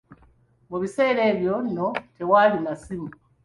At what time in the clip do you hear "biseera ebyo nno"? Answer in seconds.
0.81-1.87